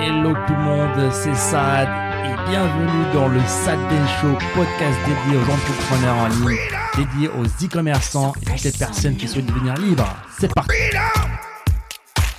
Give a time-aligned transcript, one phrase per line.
[0.00, 1.88] Hello tout le monde, c'est Sad
[2.24, 6.58] et bienvenue dans le Sad Day Show, podcast dédié aux entrepreneurs en ligne,
[6.96, 10.06] dédié aux e-commerçants et toutes les personnes qui souhaitent devenir libres.
[10.38, 10.72] C'est parti.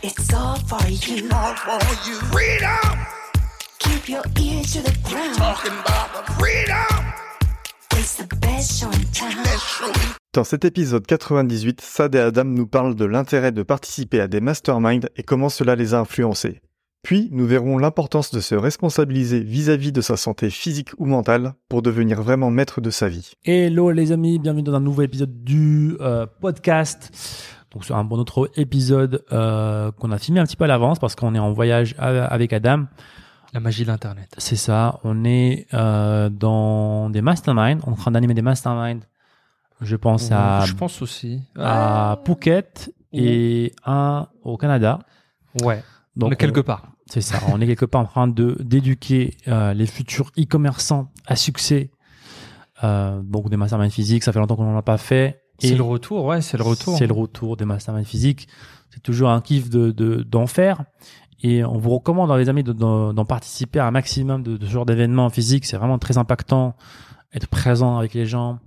[0.01, 1.25] It's all for you.
[1.31, 2.16] all for you.
[2.32, 2.98] Freedom,
[3.80, 5.36] Keep your ear to the ground.
[5.38, 7.05] talking about the freedom.
[7.98, 9.44] It's the best show in town.
[9.60, 9.91] Show.
[10.34, 14.39] Dans cet épisode 98, Sad et Adam nous parlent de l'intérêt de participer à des
[14.39, 16.62] masterminds et comment cela les a influencés.
[17.02, 21.81] Puis, nous verrons l'importance de se responsabiliser vis-à-vis de sa santé physique ou mentale pour
[21.81, 23.31] devenir vraiment maître de sa vie.
[23.45, 27.09] Hello les amis, bienvenue dans un nouvel épisode du euh, podcast.
[27.72, 30.99] Donc c'est un bon autre épisode euh, qu'on a filmé un petit peu à l'avance
[30.99, 32.85] parce qu'on est en voyage a- avec Adam.
[33.53, 34.36] La magie de l'Internet.
[34.38, 39.05] C'est ça, on est euh, dans des masterminds, en train d'animer des masterminds.
[39.81, 41.41] Je pense à, Je pense aussi.
[41.58, 45.00] à Phuket et un au Canada.
[45.63, 45.81] Ouais.
[46.20, 46.91] Donc on est quelque part.
[47.08, 51.36] C'est ça, on est quelque part en train de d'éduquer euh, les futurs e-commerçants à
[51.36, 51.89] succès.
[52.84, 55.42] Euh, donc des masterminds physiques, ça fait longtemps qu'on n'en a pas fait.
[55.59, 56.98] C'est le retour, ouais, c'est le retour.
[56.98, 58.48] C'est le retour des masterminds physiques.
[58.92, 60.84] C'est toujours un kiff de de- d'en faire.
[61.42, 64.72] Et on vous recommande, les amis, de- d'en participer à un maximum de, de ce
[64.72, 65.66] genre d'événements physiques.
[65.66, 66.76] C'est vraiment très impactant.
[67.33, 68.59] Être présent avec les gens,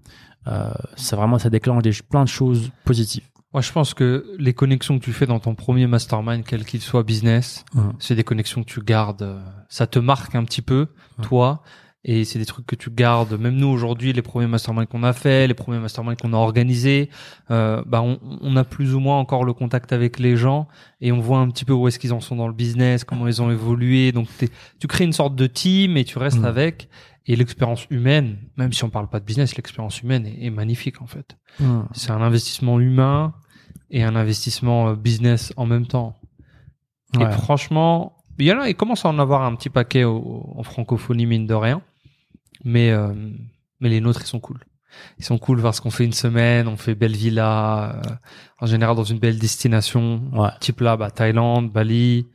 [0.47, 3.25] euh, c'est vraiment ça déclenche des, plein de choses positives.
[3.55, 6.81] Moi, je pense que les connexions que tu fais dans ton premier mastermind, quel qu'il
[6.81, 7.65] soit business,
[7.99, 9.23] c'est des connexions que tu gardes.
[9.23, 10.87] euh, Ça te marque un petit peu,
[11.23, 11.63] toi.
[12.05, 13.39] Et c'est des trucs que tu gardes.
[13.39, 17.11] Même nous, aujourd'hui, les premiers masterminds qu'on a fait, les premiers masterminds qu'on a organisés,
[17.53, 20.67] euh, bah, on, on a plus ou moins encore le contact avec les gens
[21.01, 23.29] et on voit un petit peu où est-ce qu'ils en sont dans le business, comment
[23.29, 24.11] ils ont évolué.
[24.11, 24.27] Donc,
[24.81, 26.89] tu crées une sorte de team et tu restes avec.
[27.27, 31.01] Et l'expérience humaine, même si on parle pas de business, l'expérience humaine est, est magnifique,
[31.03, 31.37] en fait.
[31.61, 31.87] Mhm.
[31.93, 33.35] C'est un investissement humain
[33.91, 36.19] et un investissement euh, business en même temps.
[37.21, 40.55] Et franchement, il y en a, il commence à en avoir un petit paquet au-
[40.57, 41.83] en francophonie, mine de rien.
[42.65, 43.13] Mais, euh,
[43.81, 44.59] mais les nôtres, ils sont cool.
[45.19, 48.11] Ils sont cool parce qu'on fait une semaine, on fait belle villa, euh,
[48.61, 50.23] en général dans une belle destination.
[50.33, 50.49] Ouais.
[50.61, 52.27] Type là, bah, Thaïlande, Bali,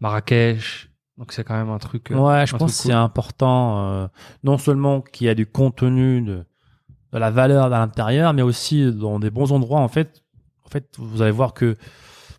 [0.00, 0.90] Marrakech.
[1.18, 2.10] Donc c'est quand même un truc.
[2.10, 4.08] euh, Ouais, je pense que c'est important, euh,
[4.42, 6.44] non seulement qu'il y a du contenu, de,
[7.12, 9.80] de la valeur à l'intérieur, mais aussi dans des bons endroits.
[9.80, 10.22] En fait,
[10.66, 11.76] en fait, vous allez voir que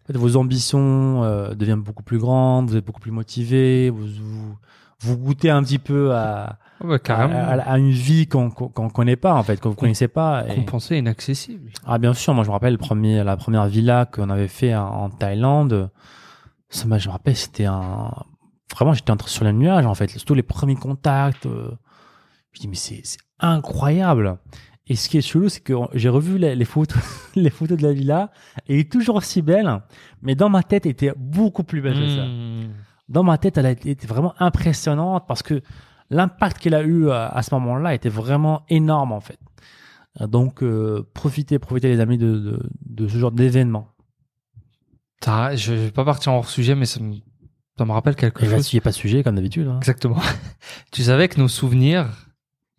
[0.03, 4.06] en fait, vos ambitions euh, deviennent beaucoup plus grandes, vous êtes beaucoup plus motivé, vous,
[4.08, 4.56] vous,
[5.00, 6.90] vous goûtez un petit peu à, cool.
[6.90, 7.34] Ouais, à, carrément.
[7.40, 10.44] à- à une vie qu'on qu'on qu'on connaît pas, en fait, que vous connaissez pas.
[10.50, 11.72] Et- Compensé, inaccessible.
[11.86, 14.75] ah bien sûr, moi je me rappelle le premier, la première villa qu'on avait fait
[14.75, 15.90] en, en Thaïlande.
[16.69, 18.12] Ça, je me rappelle, c'était un
[18.71, 20.09] vraiment j'étais sur les nuages en fait.
[20.09, 21.45] Surtout les premiers contacts.
[21.45, 21.71] euh,
[22.53, 23.01] je dis mais c'est
[23.39, 24.37] incroyable.
[24.87, 27.01] Et ce qui est chelou, c'est que j'ai revu les, les photos,
[27.35, 28.31] les photos de la villa.
[28.67, 29.81] Elle est toujours aussi belle,
[30.21, 32.69] mais dans ma tête, elle était beaucoup plus belle que ça Mmh.
[33.09, 35.61] dans ma tête, elle a été été vraiment impressionnante parce que
[36.11, 39.39] l'impact qu'elle a eu à, à ce moment-là était vraiment énorme en fait.
[40.21, 43.89] Euh, Donc, euh, profitez, profitez les amis de, de, de ce genre d'événement.
[45.25, 47.15] Je vais pas partir en hors sujet, mais ça me,
[47.78, 48.68] ça me rappelle quelque Et là, chose.
[48.68, 49.68] s'il n'y a pas de sujet, comme d'habitude.
[49.68, 49.78] hein.
[49.80, 50.18] Exactement.
[50.91, 52.08] tu savais que nos souvenirs,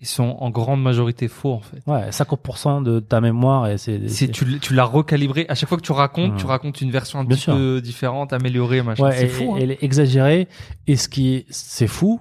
[0.00, 1.78] ils sont en grande majorité faux, en fait.
[1.86, 4.08] Ouais, 50% de ta mémoire, et c'est.
[4.08, 6.90] Si c'est- tu, tu l'as recalibré, à chaque fois que tu racontes, tu racontes une
[6.90, 7.54] version un Bien petit sûr.
[7.54, 9.04] peu différente, améliorée, machin.
[9.04, 9.54] Ouais, c'est fou.
[9.54, 9.58] hein.
[9.60, 10.48] Elle est exagérée.
[10.86, 12.20] Et ce qui est, c'est fou.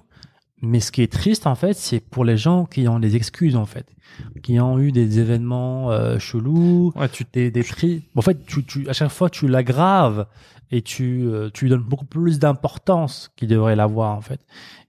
[0.61, 3.55] Mais ce qui est triste, en fait, c'est pour les gens qui ont des excuses,
[3.57, 3.85] en fait.
[4.41, 8.63] Qui ont eu des événements euh, chelous, Ouais, tu des, des tri- En fait, tu,
[8.63, 10.25] tu, à chaque fois, tu l'aggraves
[10.71, 14.41] et tu, euh, tu lui donnes beaucoup plus d'importance qu'il devrait l'avoir, en fait.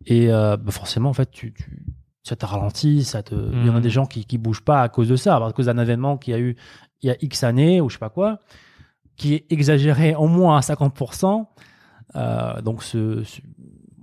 [0.06, 1.82] Et euh, bah, forcément, en fait, tu, tu,
[2.22, 3.34] ça te ralentit, ça te...
[3.34, 3.80] il y en a Mhm.
[3.82, 6.32] des gens qui, qui bougent pas à cause de ça, à cause d'un événement qu'il
[6.32, 6.56] y a eu
[7.02, 8.40] il y a X années ou je sais pas quoi,
[9.16, 11.46] qui est exagéré au moins à 50%.
[12.14, 13.40] Euh, donc, ce, ce-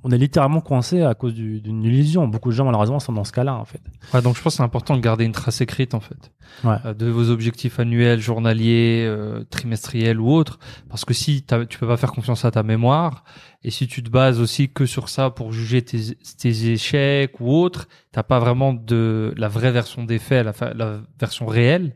[0.03, 2.27] on est littéralement coincé à cause du- d'une illusion.
[2.27, 3.81] Beaucoup de gens, malheureusement, sont dans ce cas-là, en fait.
[4.13, 6.31] Ouais, donc je pense que c'est important de garder une trace écrite en fait
[6.65, 6.75] Ouais.
[6.85, 10.59] Euh, de vos objectifs annuels, journaliers, euh, trimestriels ou autres.
[10.89, 13.23] Parce que si tu peux pas faire confiance à ta mémoire
[13.63, 17.51] et si tu te bases aussi que sur ça pour juger tes, tes échecs ou
[17.55, 21.95] autres, t'as pas vraiment de la vraie version des faits, la, la version réelle.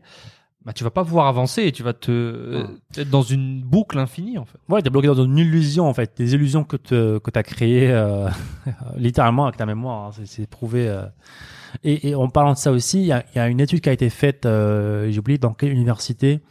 [0.67, 2.65] Bah, tu vas pas pouvoir avancer et tu vas te euh,
[2.97, 4.59] être dans une boucle infinie en fait.
[4.67, 7.89] Ouais, t'es bloqué dans une illusion en fait, des illusions que tu que t'as créées
[7.89, 8.27] euh,
[8.97, 10.07] littéralement avec ta mémoire.
[10.07, 10.11] hein.
[10.13, 10.89] C'est- C'est prouvé.
[10.89, 11.03] euh.
[11.85, 13.87] Et, et en parlant de ça aussi, il y a, y a une étude qui
[13.89, 16.41] a été faite, euh, j'ai oublié dans quelle université.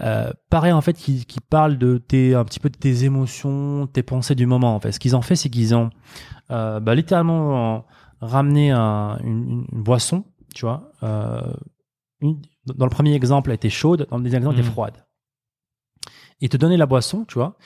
[0.00, 3.88] Euh, pareil en fait, qui, qui parle de tes un petit peu de tes émotions,
[3.88, 4.74] tes pensées du moment.
[4.76, 5.90] En fait, ce qu'ils ont fait, c'est qu'ils ont
[6.52, 7.84] euh, bah, littéralement
[8.20, 10.24] ramené un- une, une boisson,
[10.54, 10.92] tu vois.
[11.02, 11.40] Euh,
[12.20, 12.40] une-
[12.74, 14.72] dans le premier exemple, elle était chaude, dans le deuxième exemple, elle était Mhm.
[14.74, 15.04] froide.
[16.40, 17.56] Et te donner la boisson, tu vois.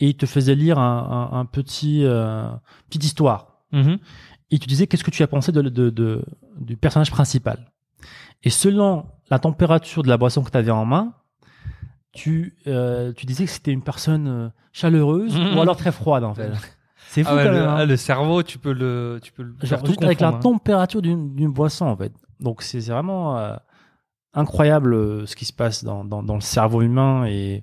[0.00, 2.48] et il te faisait lire un, un, un petit euh,
[2.88, 3.58] petite histoire.
[3.72, 3.98] Mhm.
[4.50, 6.24] Et tu disais qu'est-ce que tu as pensé de, de, de-
[6.58, 7.70] du personnage principal?
[8.42, 11.14] Et selon la température de la boisson que tu avais en main,
[12.12, 15.56] tu, euh, tu disais que c'était une personne euh, chaleureuse Mhm.
[15.56, 16.50] ou alors très froide en fait.
[17.08, 17.68] C'est fou Ah ouais, quand le, même.
[17.68, 17.74] hein.
[17.78, 20.40] ah, le cerveau, tu peux le, tu peux le Genre juste avec la hein.
[20.40, 22.12] température d'une boisson en fait.
[22.40, 23.54] Donc c'est c'est vraiment euh,
[24.34, 27.62] incroyable euh, ce qui se passe dans, dans, dans le cerveau humain et,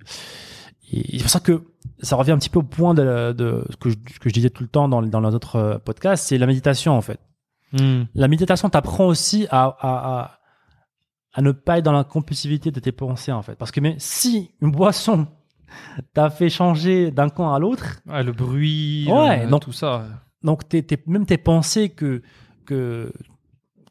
[0.92, 1.64] et c'est pour ça que
[2.02, 4.34] ça revient un petit peu au point de, de ce, que je, ce que je
[4.34, 7.20] disais tout le temps dans, dans autres euh, podcasts, c'est la méditation en fait.
[7.74, 8.04] Hmm.
[8.16, 10.40] La méditation t'apprend aussi à, à, à,
[11.34, 13.56] à ne pas être dans la compulsivité de tes pensées en fait.
[13.56, 15.28] Parce que mais si une boisson
[16.14, 20.06] t'a fait changer d'un camp à l'autre, Ouais, le bruit, Ouais, donc- tout ça.
[20.44, 20.62] donc
[21.06, 22.22] même tes pensées que,
[22.66, 23.12] que,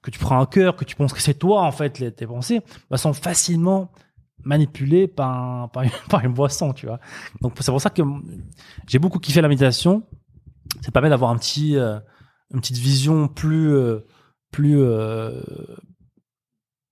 [0.03, 2.27] que tu prends à cœur, que tu penses que c'est toi en fait, les- tes
[2.27, 2.61] pensées,
[2.91, 3.91] bah, sont facilement
[4.45, 7.00] manipulées par, un- par, une, par une boisson, tu vois.
[7.41, 8.03] Donc c'est pour ça que
[8.87, 10.05] j'ai beaucoup kiffé la méditation.
[10.83, 11.99] Ça permet d'avoir un petit, euh,
[12.53, 14.00] une petite vision plus, euh,
[14.53, 15.41] plus, euh,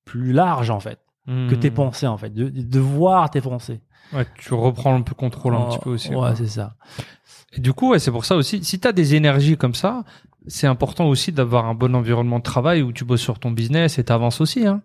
[0.05, 1.01] plus large en fait
[1.49, 3.81] que tes pensées en fait, de, de voir tes pensées.
[4.13, 6.15] Ouais, tu reprends un peu contrôle un Oh, petit peu aussi.
[6.15, 6.77] Ouais, c'est ça.
[7.53, 10.05] Et du coup, ouais, c'est pour ça aussi, si tu as des énergies comme ça,
[10.47, 13.99] c'est important aussi d'avoir un bon environnement de travail où tu bosses sur ton business
[13.99, 14.67] et tu avances aussi.
[14.67, 14.83] Hein.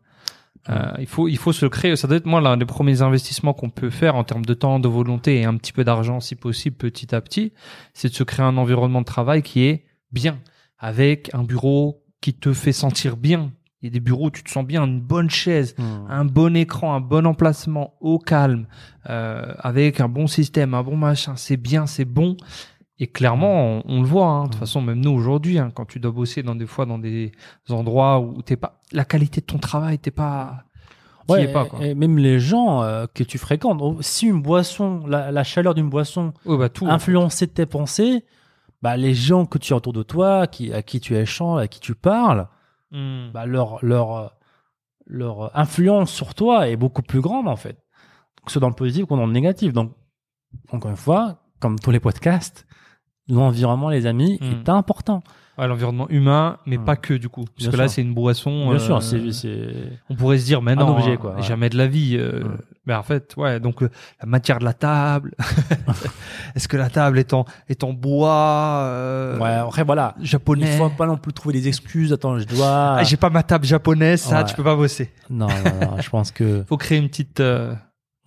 [0.69, 1.95] Euh, il, faut, il faut se créer.
[1.95, 4.79] Ça doit être, moi, l'un des premiers investissements qu'on peut faire en termes de temps,
[4.79, 7.53] de volonté et un petit peu d'argent, si possible, petit à petit,
[7.93, 10.39] c'est de se créer un environnement de travail qui est bien,
[10.77, 13.51] avec un bureau qui te fait sentir bien.
[13.81, 15.75] Il y a des bureaux où tu te sens bien, une bonne chaise,
[16.07, 18.67] un bon écran, un bon emplacement, au calme,
[19.09, 22.37] euh, avec un bon système, un bon machin, c'est bien, c'est bon.
[23.03, 24.27] Et clairement, on, on le voit.
[24.27, 24.43] hein.
[24.43, 24.59] De toute Mm.
[24.59, 27.31] façon, même nous aujourd'hui, hein, quand tu dois bosser dans des fois dans des
[27.69, 30.65] endroits où t'es pas, la qualité de ton travail, t'es pas,
[31.27, 31.83] Ouais, pas quoi.
[31.85, 33.79] et même les gens euh, que tu fréquentes.
[33.81, 36.85] Oh, Si une boisson, la, la chaleur d'une boisson bah tout.
[36.87, 38.23] influençait tes pensées,
[38.83, 41.67] bah les gens que tu as autour de toi, qui, à qui tu échanges, à
[41.67, 42.47] qui tu parles,
[42.91, 43.31] Mm.
[43.33, 44.35] bah leur, leur,
[45.07, 47.77] leur influence sur toi est beaucoup plus grande en fait.
[48.45, 49.71] Que ce soit dans le positif ou dans le négatif.
[49.73, 49.93] Donc,
[50.71, 52.67] encore une fois, comme tous les podcasts,
[53.31, 54.45] l'environnement, les amis, Mm.
[54.65, 55.23] est important.
[55.57, 56.85] Ouais, l'environnement humain, mais Mm.
[56.85, 57.43] pas que du coup.
[57.45, 58.67] Parce Bien que là, c'est une boisson.
[58.69, 59.67] Bien euh, sûr, c'est, c'est...
[60.09, 61.41] On pourrait se dire, mais non, objet, hein, quoi, ouais.
[61.41, 62.15] jamais de la vie.
[62.17, 62.57] euh, Mm.
[62.87, 63.89] Mais en fait, ouais, donc euh,
[64.21, 65.35] la matière de la table.
[66.55, 70.15] Est-ce que la table est en, est en bois euh, Ouais, après voilà.
[70.21, 70.65] japonais?
[70.71, 72.11] Il faut pas non plus trouver des excuses.
[72.11, 72.95] Attends, je dois.
[72.97, 75.11] Ah, j'ai pas ma table japonaise, ça, tu peux pas bosser.
[75.29, 77.75] Non, non, non, je pense que Faut créer une petite, euh,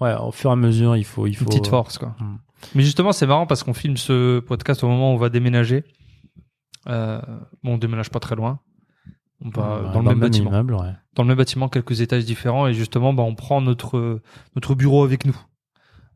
[0.01, 1.43] ouais, au fur et à mesure, il faut, il faut.
[1.45, 2.15] une petite force, quoi.
[2.75, 5.85] Mais justement, c'est marrant parce qu'on filme ce podcast au moment où on va déménager.
[6.89, 7.21] Euh,
[7.63, 8.61] bon, on déménage pas très loin.
[9.45, 10.51] On va Ouais, dans le même bâtiment.
[10.51, 10.93] immeuble, ouais.
[11.15, 14.21] Dans le même bâtiment, quelques étages différents, et justement, bah, on prend notre
[14.55, 15.37] notre bureau avec nous.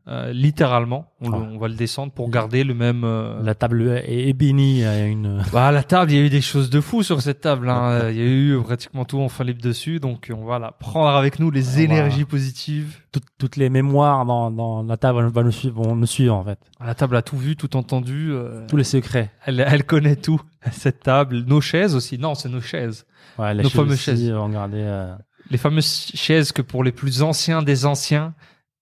[0.07, 1.49] Euh, littéralement, on, le- Ah.
[1.53, 3.03] on va le descendre pour garder le même.
[3.03, 4.77] euh, La table est, est bénie.
[4.77, 5.43] Il y a une.
[5.53, 7.69] Bah, la table, il y a eu des choses de fou sur cette table.
[7.69, 8.09] hein.
[8.09, 11.09] Il y a eu pratiquement tout en fin libre dessus, donc on va la prendre
[11.09, 12.97] avec nous les On va- énergies positives.
[13.11, 16.43] toutes, toutes les mémoires dans, dans la table vont nous suivre, vont nous suivre en
[16.43, 16.59] fait.
[16.83, 18.29] La table a tout vu, tout entendu.
[18.31, 19.29] euh, Tous les secrets.
[19.45, 20.41] elle, elle connaît tout.
[20.71, 22.17] Cette table, nos chaises aussi.
[22.17, 23.05] Non, c'est nos chaises.
[23.37, 24.29] Ouais, les Nos fameuses aussi, chaises.
[24.33, 25.15] Euh,
[25.51, 28.33] Les fameuses chaises que pour les plus anciens des anciens,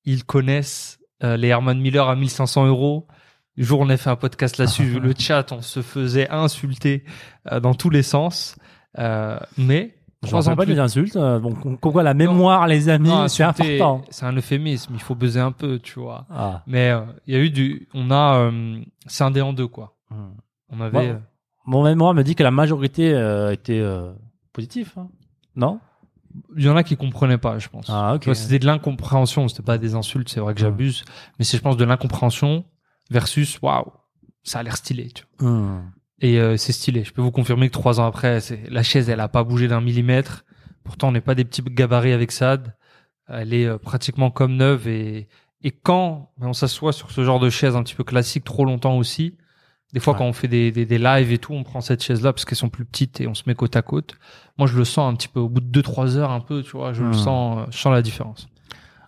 [0.05, 0.96] ils connaissent.
[1.23, 3.07] Euh, les Herman Miller à 1500 euros.
[3.55, 7.03] Le jour où on a fait un podcast là-dessus, le chat, on se faisait insulter
[7.51, 8.55] euh, dans tous les sens.
[8.99, 11.15] Euh, mais Je trois ans pas plus des insultes.
[11.15, 14.03] euh, Donc, on- pourquoi la mémoire, les amis, c'est important.
[14.09, 14.93] C'est un euphémisme.
[14.95, 16.25] Il faut buzzer un peu, tu vois.
[16.29, 16.63] Ah.
[16.67, 19.95] Mais euh, il y a eu du, on a euh, scindé en deux quoi.
[20.09, 20.33] Hmm.
[20.69, 21.15] On avait,
[21.65, 24.11] Mon mémoire me dit que la majorité euh, était euh,
[24.53, 24.91] positive.
[24.97, 25.07] hein.
[25.55, 25.79] Non?
[26.57, 27.85] Il y en a qui comprenaient pas, je pense.
[27.89, 29.47] Ah, C'était de l'incompréhension.
[29.47, 30.29] C'était pas des insultes.
[30.29, 30.63] C'est vrai que Hmm.
[30.63, 31.03] j'abuse,
[31.39, 32.65] mais c'est je pense de l'incompréhension
[33.09, 33.91] versus waouh,
[34.43, 35.09] ça a l'air stylé.
[35.11, 35.51] Tu vois.
[35.51, 35.91] Hmm.
[36.19, 37.03] Et euh, c'est stylé.
[37.03, 39.67] Je peux vous confirmer que trois ans après, c'est la chaise, elle a pas bougé
[39.67, 40.45] d'un millimètre.
[40.83, 42.75] Pourtant, on n'est pas des petits gabarits avec Sad.
[43.27, 45.27] Elle est euh, pratiquement comme neuve et
[45.63, 48.95] et quand on s'assoit sur ce genre de chaise un petit peu classique trop longtemps
[48.97, 49.35] aussi,
[49.93, 50.19] des fois Ouais.
[50.19, 52.57] quand on fait des, des, des lives et tout, on prend cette chaise-là parce qu'elles
[52.57, 54.15] sont plus petites et on se met côte à côte.
[54.57, 56.61] Moi, je le sens un petit peu au bout de deux trois heures, un peu,
[56.63, 57.13] tu vois, je le Hmm.
[57.13, 58.47] sens, euh, je sens la différence.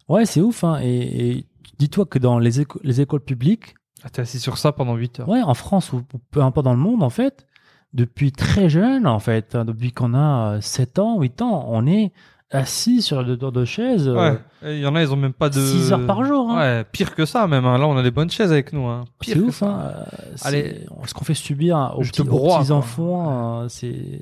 [0.08, 0.64] Ouais, c'est ouf.
[0.64, 0.80] Hein.
[0.82, 1.46] Et, et
[1.78, 5.20] dis-toi que dans les, éco- les écoles publiques, Ah, T'es assis sur ça pendant 8
[5.20, 5.28] heures.
[5.30, 7.46] ouais, en France ou, peu importe dans le monde, en fait,
[7.94, 11.86] depuis très jeune, en fait, hein, depuis qu'on a euh, 7 ans, 8 ans, on
[11.86, 12.14] est
[12.52, 14.40] assis sur le dos de chaise euh, Ouais.
[14.74, 15.60] Il y en a, ils ont même pas de.
[15.60, 16.50] 6 heures par jour.
[16.52, 16.58] Hein.
[16.60, 17.66] Ouais, pire que ça même.
[17.66, 17.78] hein.
[17.78, 18.86] Là, on a des bonnes chaises avec nous.
[18.88, 19.06] Hein.
[19.20, 19.56] Pire C'est que ouf.
[19.56, 19.68] ça.
[19.68, 19.92] Hein.
[20.24, 20.86] euh, Allez.
[21.06, 22.78] ce qu'on fait subir aux petits, broie, petits quoi.
[22.78, 24.22] enfants, euh, c'est.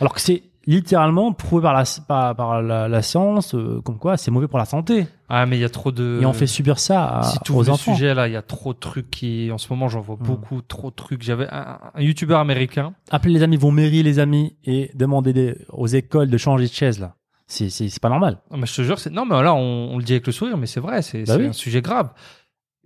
[0.00, 4.16] Alors que c'est littéralement prouvé par la, par, par la, la science, euh, comme quoi
[4.16, 5.06] c'est mauvais pour la santé.
[5.28, 6.20] Ah, mais il y a trop de.
[6.22, 7.94] Et on fait subir ça à, si tu aux le enfants.
[7.94, 10.24] sujet là, il y a trop de trucs qui, en ce moment, j'en vois Mm.
[10.24, 11.22] beaucoup, trop de trucs.
[11.22, 12.94] J'avais un, un youtubeur américain.
[13.10, 16.72] Appelez les amis, vont mairie les amis et demandez des- aux écoles de changer de
[16.72, 17.14] chaise là.
[17.48, 18.38] C'est pas normal.
[18.50, 20.66] Mais je te jure, non, mais là, on, on le dit avec le sourire, mais
[20.66, 21.46] c'est vrai, c'est Bah oui.
[21.46, 22.12] un sujet grave.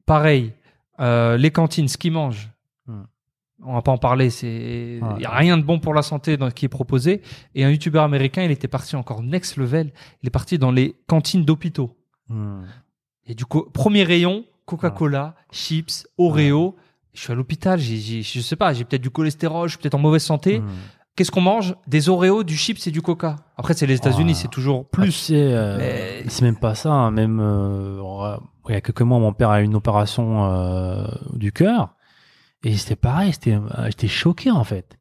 [0.06, 0.52] Pareil,
[1.00, 2.48] euh, les cantines, ce qu'ils mangent.
[2.86, 3.02] Hmm.
[3.64, 5.20] On va pas en parler, c'est il Ouais.
[5.22, 7.22] y a rien de bon pour la santé dans qui est proposé.
[7.54, 9.92] Et un youtubeur américain, il était parti encore next level.
[10.22, 11.96] Il est parti dans les cantines d'hôpitaux.
[12.28, 12.62] Hmm.
[13.26, 16.76] Et du coup, premier rayon, Coca-Cola, chips, Oreo.
[17.14, 19.98] Je suis à l'hôpital, je sais pas, j'ai peut-être du cholestérol, je suis peut-être en
[19.98, 20.60] mauvaise santé.
[20.60, 20.68] Hmm.
[21.14, 23.36] Qu'est-ce qu'on mange Des Oreos, du chips et du Coca.
[23.58, 24.38] Après, c'est les États-Unis, Ah.
[24.40, 25.12] c'est toujours Ah, plus.
[25.12, 26.90] sais, euh, Mais- c'est même pas ça.
[26.90, 28.00] hein, Même euh,
[28.68, 31.04] il y a quelques mois, mon père a eu une opération euh,
[31.34, 31.94] du cœur
[32.64, 33.32] et c'était pareil.
[33.32, 34.98] C'était, euh, j'étais choqué en fait.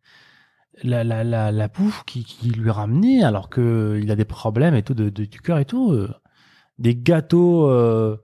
[0.83, 4.73] La la la, la bouffe qui, qui lui ramenait alors que il a des problèmes
[4.75, 5.91] et tout de, de- du cœur et tout.
[5.91, 6.09] euh,
[6.79, 8.17] des gâteaux euh,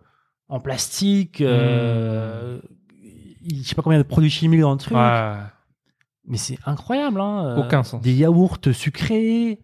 [0.49, 1.39] en plastique.
[1.41, 2.59] Euh,
[3.43, 4.97] il- Je sais pas combien de produits chimiques dans le truc.
[4.97, 5.35] Ouais.
[6.27, 7.45] Mais c'est incroyable, hein.
[7.45, 8.01] euh, Aucun sens.
[8.01, 9.59] Des yaourts sucrés.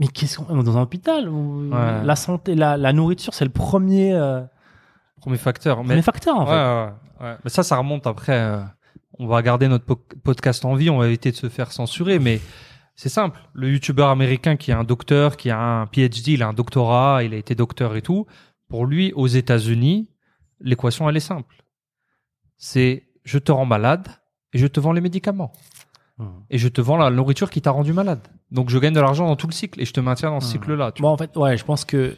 [0.00, 2.04] Mais qu'est-ce qu'on est dans un hôpital où Ouais.
[2.04, 4.42] La santé, la, la nourriture, c'est le premier, euh,
[5.20, 5.78] Premier facteur.
[5.78, 6.52] premier Mais, facteur en fait.
[6.52, 7.36] ouais, ouais.
[7.42, 8.38] mais ça, ça remonte après.
[8.38, 8.62] euh,
[9.18, 12.20] on va garder notre po- podcast en vie, on va éviter de se faire censurer,
[12.20, 12.40] mais
[12.94, 13.40] c'est simple.
[13.52, 17.24] Le youtubeur américain qui est un docteur, qui a un PhD, il a un doctorat,
[17.24, 18.26] il a été docteur et tout.
[18.68, 20.10] Pour lui, aux États-Unis,
[20.60, 21.64] l'équation, elle est simple.
[22.56, 24.06] C'est je te rends malade
[24.52, 25.52] et je te vends les médicaments.
[26.18, 26.26] Hmm.
[26.50, 28.20] Et je te vends la nourriture qui t'a rendu malade.
[28.50, 30.48] Donc je gagne de l'argent dans tout le cycle et je te maintiens dans ce
[30.48, 30.52] Hmm.
[30.52, 30.92] cycle-là.
[31.00, 32.16] Bon, en fait, ouais, je pense que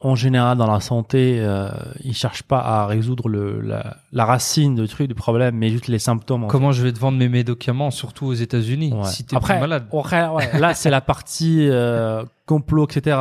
[0.00, 1.68] en général, dans la santé, euh,
[2.02, 5.86] ils cherchent pas à résoudre le, la, la racine de truc, du problème, mais juste
[5.88, 6.44] les symptômes.
[6.44, 8.92] en Comment je vais te vendre mes médicaments, surtout aux États-Unis.
[8.92, 9.04] Ouais.
[9.06, 9.86] si t'es malade?
[9.90, 13.16] après, ouais, là, c'est la partie euh, complot, etc.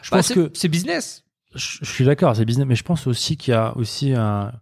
[0.00, 1.22] Je Bah, pense que c'est business.
[1.54, 4.52] je, je suis d'accord, c'est business, mais je pense aussi qu'il y a aussi un-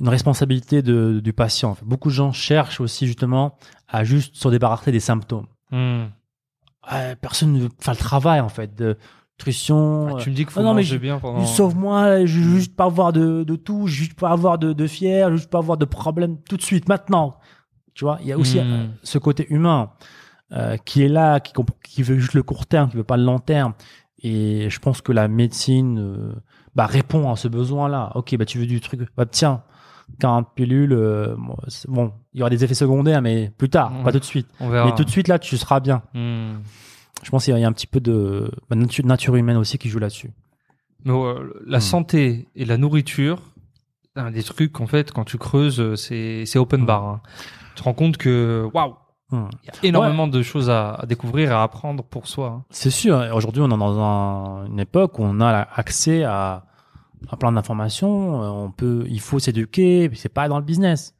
[0.00, 1.76] une responsabilité de, du patient.
[1.82, 3.56] Beaucoup de gens cherchent aussi justement
[3.88, 5.46] à juste se débarrasser des symptômes.
[5.70, 6.06] Hmm.
[7.20, 8.96] Personne ne veut faire le travail en fait de
[9.38, 10.16] nutrition.
[10.16, 11.44] Ah, tu me dis qu'il faut Ah non, mais je- bien pendant.
[11.44, 15.36] Sauve-moi, je veux juste pas avoir de, de tout, juste pas avoir de, de fièvre,
[15.36, 17.36] juste pas avoir de problème tout de suite, maintenant.
[17.94, 18.72] Tu vois, il y a aussi Hmm.
[18.72, 19.90] euh, ce côté humain
[20.52, 21.52] euh, qui est là, qui,
[21.84, 23.74] qui veut juste le court terme, qui veut pas le long terme.
[24.22, 26.32] Et je pense que la médecine euh,
[26.74, 28.12] bah, répond à ce besoin-là.
[28.14, 29.62] Ok, bah tu veux du truc, bah tiens,
[30.20, 31.36] 40 pilules, euh,
[31.88, 34.04] bon, il y aura des effets secondaires, mais plus tard, Ouais.
[34.04, 34.48] pas tout de suite.
[34.60, 34.86] On verra.
[34.86, 36.02] Mais tout de suite là, tu seras bien.
[36.14, 36.54] Hmm.
[37.22, 39.88] Je pense qu'il y a un petit peu de bah, nature, nature humaine aussi qui
[39.88, 40.30] joue là-dessus.
[41.04, 41.12] Mais
[41.66, 41.80] la Hmm.
[41.80, 43.40] santé et la nourriture,
[44.16, 46.86] un des trucs en fait quand tu creuses, c'est open Hmm.
[46.86, 47.04] bar.
[47.06, 47.20] hein.
[47.74, 48.94] Tu te rends compte que waouh,
[49.30, 52.48] il y a énormément de choses à, à découvrir et à apprendre pour soi.
[52.48, 52.64] hein.
[52.70, 53.16] C'est sûr.
[53.34, 56.64] Aujourd'hui, on est dans un- une époque où on a accès à,
[57.28, 58.42] à plein d'informations.
[58.42, 60.10] Euh, On peut, il faut s'éduquer.
[60.14, 61.14] C'est pas dans le business.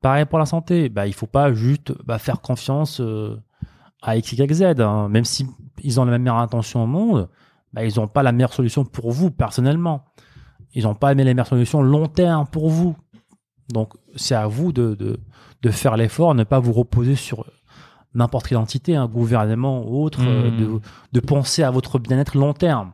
[0.00, 0.88] Pareil pour la santé.
[0.88, 3.36] Bah, il faut pas juste bah, faire confiance euh,
[4.02, 4.80] à X, Y, Z.
[4.80, 5.08] hein.
[5.08, 5.46] Même si
[5.82, 7.28] ils ont la meilleure intention au monde,
[7.72, 10.04] bah, ils n'ont pas la meilleure solution pour vous personnellement.
[10.74, 12.96] Ils n'ont pas les meilleures solutions long terme pour vous.
[13.72, 15.20] Donc, c'est à vous de, de,
[15.62, 17.44] de faire l'effort, ne pas vous reposer sur
[18.14, 20.80] n'importe quelle entité, un gouvernement ou autre, euh, de,
[21.12, 22.92] de penser à votre bien-être long terme.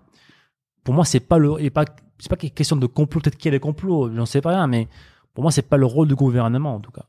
[0.87, 1.85] Pour moi, c'est pas le, et pas,
[2.21, 3.21] c'est pas question de complot.
[3.21, 4.87] Peut-être qu'il y a des complots, j'en sais pas rien, mais
[5.35, 7.07] pour moi, c'est pas le rôle du gouvernement en tout cas.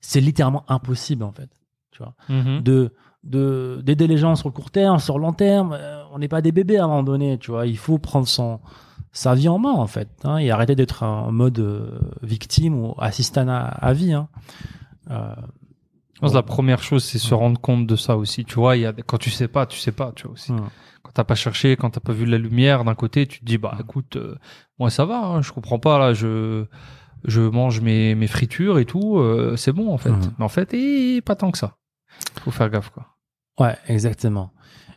[0.00, 1.48] C'est littéralement impossible en fait.
[1.90, 2.14] Tu vois,
[2.60, 2.92] de
[3.24, 5.72] de d'aider les gens sur le court terme, sur le long terme.
[5.72, 7.38] euh, on n'est pas des bébés à un moment donné.
[7.38, 8.60] Tu vois, il faut prendre son
[9.12, 12.94] sa vie en main en fait, hein, et arrêter d'être en mode euh, victime ou
[12.98, 14.12] assistant à, à vie.
[14.12, 14.28] Hein.
[15.10, 15.34] Euh,
[16.22, 18.44] pense que la première chose, c'est se rendre compte de ça aussi.
[18.44, 20.52] Tu vois, il y a, quand tu sais pas, tu sais pas, tu vois aussi.
[21.02, 23.58] Quand t'as pas cherché, quand t'as pas vu la lumière d'un côté, tu te dis,
[23.58, 24.36] bah, écoute, euh,
[24.78, 26.64] moi, ça va, hein, je comprends pas, là, je,
[27.24, 30.12] je mange mes, mes fritures et tout, euh, c'est bon, en fait.
[30.38, 31.76] Mais en fait, eh, pas tant que ça.
[32.40, 33.06] Faut faire gaffe, quoi.
[33.58, 34.52] Ouais, exactement.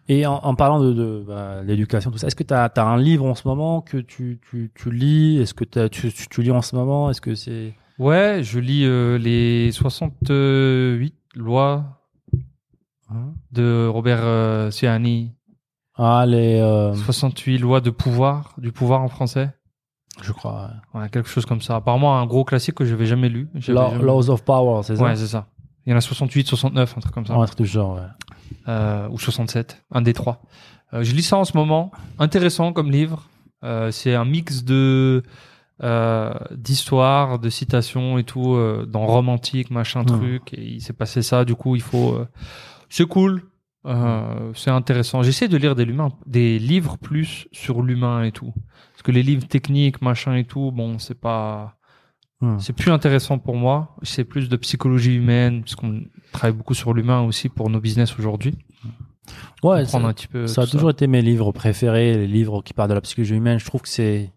[0.08, 2.98] Et en, en parlant de, de bah, l'éducation, tout ça, est-ce que tu as, un
[2.98, 5.40] livre en ce moment que tu, tu, tu lis?
[5.40, 7.10] Est-ce que tu, tu lis en ce moment?
[7.10, 7.74] Est-ce que c'est...
[8.00, 12.02] Ouais, je lis euh, les 68 lois
[13.52, 15.32] de Robert euh, Ciani.
[15.98, 16.60] Ah, les...
[16.60, 19.52] euh, 68 lois de pouvoir, du pouvoir en français.
[20.22, 20.72] je crois...
[20.94, 21.78] Ouais, quelque chose comme ça.
[21.78, 23.48] Apparemment, un gros classique que j'avais jamais lu.
[23.54, 23.62] ouais.
[23.62, 25.04] J'avais Law- jamais- Laws of Power, c'est ça?
[25.04, 25.48] Ouais, c'est ça.
[25.86, 27.36] Il y en a 68, 69, un truc comme ça.
[27.38, 28.02] Ouais, Un truc du genre, ouais.
[28.68, 30.42] Euh, ou 67, un des trois.
[30.94, 31.92] Euh, je lis ça en ce moment.
[32.20, 33.30] Intéressant comme livre.
[33.64, 35.24] Euh, c'est un mix de
[35.84, 40.54] euh, d'histoires, de citations et tout, euh, dans romantique, machin truc.
[40.54, 42.14] Et il s'est passé ça, du coup, il faut.
[42.14, 42.28] euh,
[42.90, 43.44] c'est cool,
[43.86, 45.22] euh, c'est intéressant.
[45.24, 45.88] J'essaie de lire des,
[46.26, 48.54] des livres plus sur l'humain et tout.
[48.94, 51.78] Parce que les livres techniques, machin et tout, bon, c'est pas.
[52.60, 53.96] C'est plus intéressant pour moi.
[54.04, 58.20] C'est plus de psychologie humaine, parce qu'on travaille beaucoup sur l'humain aussi pour nos business
[58.20, 58.56] aujourd'hui.
[59.64, 60.46] Ouais, ça, un petit peu.
[60.46, 63.58] ça a toujours été mes livres préférés, les livres qui parlent de la psychologie humaine.
[63.58, 64.32] Je trouve que c'est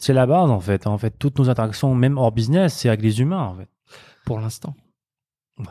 [0.00, 0.86] c'est la base en fait.
[0.88, 3.68] En fait, toutes nos interactions, même hors business, c'est avec les humains en fait.
[4.26, 4.74] pour l'instant.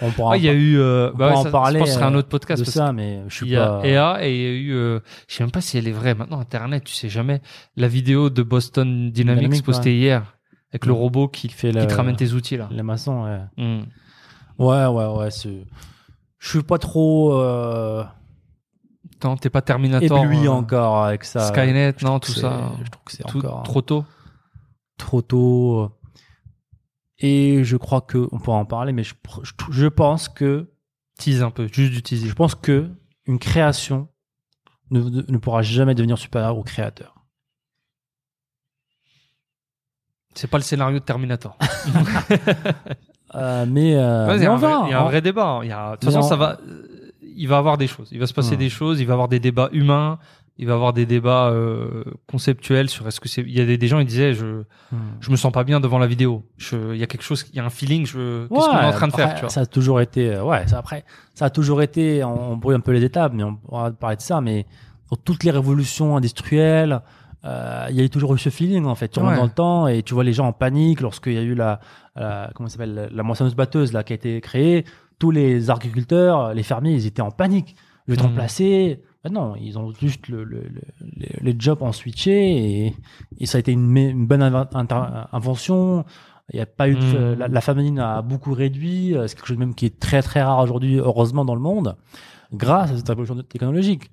[0.00, 0.78] On pourra Ah, il y a eu.
[0.78, 2.18] euh, on bah pourra ouais, en ça- parler, je pense que ce serait un euh,
[2.18, 2.60] autre podcast.
[2.60, 3.86] de parce ça, mais je suis Il y a pas.
[3.86, 6.14] EA et il y a eu, euh, je sais même pas si elle est vraie.
[6.14, 7.42] Maintenant, Internet, tu sais jamais.
[7.76, 10.38] La vidéo de Boston Dynamics postée hier
[10.72, 12.68] avec le robot qui, fait qui te ramène tes outils là.
[12.72, 13.24] les maçons.
[13.24, 13.82] Ouais, Hmm.
[14.58, 15.06] ouais, ouais.
[15.18, 15.28] ouais.
[16.38, 18.02] Je suis pas trop euh,
[19.40, 20.24] T'es pas Terminator.
[20.24, 21.48] ébloui euh, encore avec ça.
[21.48, 22.72] Skynet, non, tout ça.
[22.84, 24.04] Je trouve que c'est Tout- encore trop tôt.
[24.98, 25.90] trop tôt.
[27.18, 30.68] Et je crois que on pourra en parler, mais je, je, je pense que
[31.18, 32.28] Tease un peu, juste du teasing.
[32.28, 32.90] je pense que
[33.26, 34.08] une création
[34.90, 37.14] ne, ne pourra jamais devenir supérieure au créateur.
[40.34, 41.56] C'est pas le scénario de Terminator.
[43.34, 44.84] Euh, mais, euh, Ouais, il y mais a on un vrai- verra.
[44.86, 45.08] il y a un hein.
[45.08, 45.46] vrai débat.
[45.46, 45.60] hein.
[45.62, 46.58] Il y a, de toute façon, on- ça va.
[47.42, 48.08] Il va avoir des choses.
[48.12, 48.64] Il va se passer Hmm.
[48.66, 49.00] des choses.
[49.00, 50.18] Il va avoir des débats humains.
[50.58, 53.40] Il va avoir des débats euh, conceptuels sur est-ce que c'est.
[53.42, 54.48] Il y a des, des gens ils disaient je
[54.92, 54.96] Hmm.
[55.24, 56.44] je me sens pas bien devant la vidéo.
[56.58, 58.04] Je, il y a quelque chose, il y a un feeling.
[58.06, 59.48] Je, qu'est-ce qu'on est en train de faire, tu vois?
[59.50, 62.74] Ça a toujours été, euh, ouais, ça, après, ça a toujours été, on, on brouille
[62.76, 64.66] un peu les étapes, mais on pourra parler de ça, mais
[65.10, 67.00] dans toutes les révolutions industrielles,
[67.44, 69.08] euh, il y a eu toujours eu ce feeling, en fait.
[69.08, 69.34] Tu Ouais.
[69.36, 71.80] dans le temps et tu vois les gens en panique lorsqu'il y a eu la,
[72.14, 74.84] la comment s'appelle, la, la moissonneuse batteuse, là, qui a été créée.
[75.22, 77.76] Tous les agriculteurs, les fermiers, ils étaient en panique.
[78.08, 79.00] Je vais te remplacer.
[79.22, 80.82] Ben non, ils ont juste le, le, le-
[81.40, 82.96] les, jobs en switché et,
[83.38, 86.04] et ça a été une, bonne invention.
[86.52, 87.38] Il n'y a pas eu de, Mhm.
[87.38, 89.14] la, la famine a beaucoup réduit.
[89.28, 91.96] C'est quelque chose même qui est très très rare aujourd'hui, heureusement dans le monde,
[92.52, 94.10] grâce à cette révolution technologique.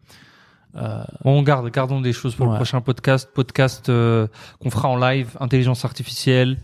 [0.76, 3.32] Euh, On garde, gardons des choses pour le prochain podcast.
[3.34, 4.28] Podcast euh,
[4.60, 6.60] qu'on fera en live, intelligence artificielle.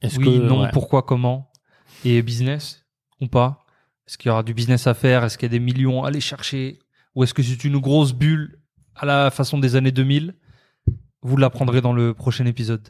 [0.00, 0.70] est-ce Oui, que non, ouais.
[0.72, 1.50] pourquoi, comment
[2.06, 2.82] Et business
[3.20, 3.64] ou pas?
[4.06, 5.24] Est-ce qu'il y aura du business à faire?
[5.24, 6.78] Est-ce qu'il y a des millions à aller chercher?
[7.14, 8.58] Ou est-ce que c'est une grosse bulle
[8.96, 10.34] à la façon des années 2000
[11.22, 12.88] Vous l'apprendrez dans le prochain épisode.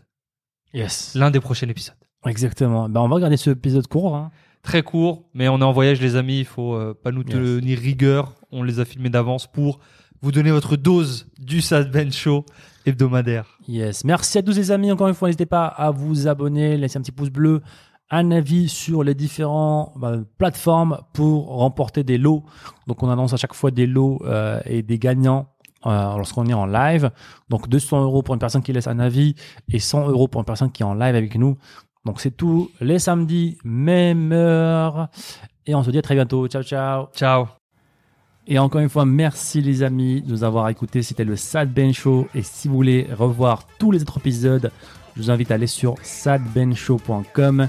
[0.73, 1.97] Yes, L'un des prochains épisodes.
[2.27, 2.89] exactement.
[2.89, 4.15] Ben on va regarder ce épisode court.
[4.17, 4.31] Hein.
[4.63, 6.41] Très court, mais on est en voyage, les amis.
[6.41, 7.31] Il faut euh, pas nous Yes.
[7.33, 8.35] tenir rigueur.
[8.53, 9.81] On les a filmés d'avance pour
[10.23, 12.45] vous donner votre dose du Sad Ben Show
[12.87, 13.59] hebdomadaire.
[13.67, 14.05] Yes.
[14.05, 14.93] Merci à tous les amis.
[14.93, 17.63] Encore une fois, n'hésitez pas à vous abonner, laisser un petit pouce bleu,
[18.11, 19.93] un avis sur les différentes
[20.39, 22.45] plateformes pour remporter des lots.
[22.87, 25.47] Donc, on annonce à chaque fois des lots euh, et des gagnants
[25.87, 27.11] euh, lorsqu'on est en live.
[27.49, 29.35] Donc, 200 euros pour une personne qui laisse un avis
[29.73, 31.57] et 100 euros pour une personne qui est en live avec nous.
[32.05, 35.09] Donc, c'est tout les samedis, même heure.
[35.67, 36.49] Et on se dit à très bientôt.
[36.49, 37.07] Ciao, ciao.
[37.15, 37.47] Ciao.
[38.47, 41.03] Et encore une fois, merci les amis de nous avoir écoutés.
[41.03, 42.27] C'était le Sad Ben Show.
[42.35, 44.73] Et si vous voulez revoir tous les autres épisodes,
[45.15, 47.69] je vous invite à aller sur sadbenshow.com.